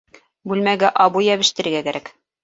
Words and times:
Бүлмәгә 0.53 0.89
обой 1.05 1.29
йәбештерергә 1.33 1.83
кәрәк 1.89 2.11